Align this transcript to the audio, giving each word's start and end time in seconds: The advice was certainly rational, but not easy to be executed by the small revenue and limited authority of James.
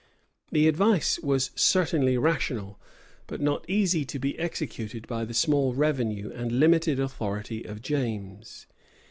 The 0.51 0.67
advice 0.67 1.19
was 1.19 1.51
certainly 1.53 2.17
rational, 2.17 2.79
but 3.27 3.39
not 3.39 3.69
easy 3.69 4.03
to 4.05 4.17
be 4.17 4.35
executed 4.39 5.05
by 5.05 5.25
the 5.25 5.33
small 5.35 5.75
revenue 5.75 6.31
and 6.33 6.51
limited 6.53 6.99
authority 6.99 7.63
of 7.65 7.83
James. 7.83 8.65